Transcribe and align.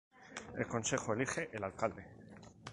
El 0.57 0.65
consejo 0.65 1.13
elige 1.13 1.51
el 1.53 1.63
alcalde. 1.63 2.03